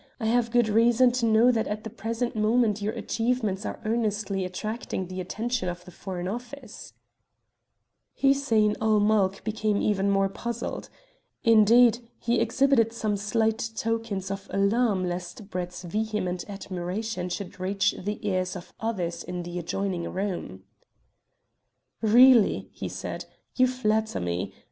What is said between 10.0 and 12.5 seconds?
more puzzled. Indeed, he